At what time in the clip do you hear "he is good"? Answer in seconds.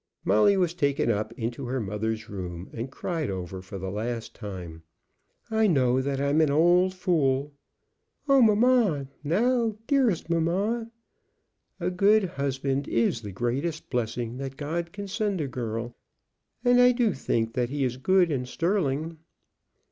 17.69-18.31